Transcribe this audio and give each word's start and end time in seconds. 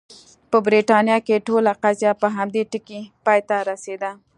په 0.51 0.57
برېټانیا 0.67 1.17
کې 1.25 1.43
ټوله 1.47 1.71
قضیه 1.83 2.11
په 2.21 2.27
همدې 2.37 2.61
ټکي 2.71 3.01
پای 3.25 3.39
ته 3.47 3.55
رسېده. 3.69 4.11